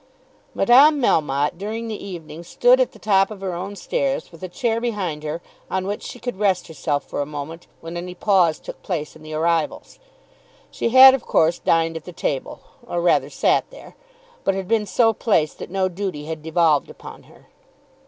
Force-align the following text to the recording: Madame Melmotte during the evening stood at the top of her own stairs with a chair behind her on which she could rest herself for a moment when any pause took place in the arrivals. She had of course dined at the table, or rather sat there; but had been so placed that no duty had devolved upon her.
Madame 0.55 0.99
Melmotte 0.99 1.59
during 1.59 1.87
the 1.87 2.03
evening 2.07 2.41
stood 2.41 2.79
at 2.79 2.91
the 2.91 2.97
top 2.97 3.29
of 3.29 3.41
her 3.41 3.53
own 3.53 3.75
stairs 3.75 4.31
with 4.31 4.41
a 4.41 4.49
chair 4.49 4.81
behind 4.81 5.21
her 5.21 5.41
on 5.69 5.85
which 5.85 6.01
she 6.01 6.17
could 6.17 6.39
rest 6.39 6.67
herself 6.67 7.03
for 7.03 7.21
a 7.21 7.25
moment 7.27 7.67
when 7.81 7.95
any 7.95 8.15
pause 8.15 8.57
took 8.57 8.81
place 8.81 9.15
in 9.15 9.21
the 9.21 9.35
arrivals. 9.35 9.99
She 10.71 10.89
had 10.89 11.13
of 11.13 11.27
course 11.27 11.59
dined 11.59 11.97
at 11.97 12.05
the 12.05 12.13
table, 12.13 12.61
or 12.83 12.99
rather 12.99 13.29
sat 13.29 13.69
there; 13.69 13.95
but 14.43 14.55
had 14.55 14.67
been 14.67 14.87
so 14.87 15.13
placed 15.13 15.59
that 15.59 15.69
no 15.69 15.87
duty 15.87 16.25
had 16.25 16.41
devolved 16.41 16.89
upon 16.89 17.21
her. 17.29 17.49